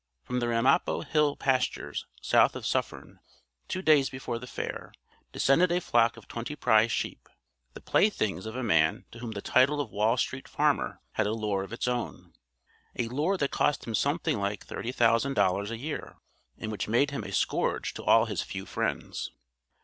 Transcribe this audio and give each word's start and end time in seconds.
From 0.23 0.39
the 0.39 0.47
Ramapo 0.47 1.01
hill 1.01 1.35
pastures, 1.35 2.07
south 2.23 2.55
of 2.55 2.65
Suffern, 2.65 3.19
two 3.67 3.83
days 3.83 4.09
before 4.09 4.39
the 4.39 4.47
fair, 4.47 4.91
descended 5.31 5.71
a 5.71 5.79
flock 5.79 6.17
of 6.17 6.27
twenty 6.27 6.55
prize 6.55 6.91
sheep 6.91 7.29
the 7.75 7.81
playthings 7.81 8.47
of 8.47 8.55
a 8.55 8.63
man 8.63 9.05
to 9.11 9.19
whom 9.19 9.33
the 9.33 9.43
title 9.43 9.79
of 9.79 9.91
Wall 9.91 10.17
Street 10.17 10.47
Farmer 10.47 10.99
had 11.11 11.27
a 11.27 11.33
lure 11.33 11.61
of 11.61 11.71
its 11.71 11.87
own 11.87 12.33
a 12.95 13.09
lure 13.09 13.37
that 13.37 13.51
cost 13.51 13.85
him 13.85 13.93
something 13.93 14.39
like 14.39 14.65
$30,000 14.65 15.69
a 15.69 15.77
year; 15.77 16.17
and 16.57 16.71
which 16.71 16.87
made 16.87 17.11
him 17.11 17.23
a 17.23 17.31
scourge 17.31 17.93
to 17.93 18.03
all 18.03 18.25
his 18.25 18.41
few 18.41 18.65
friends. 18.65 19.29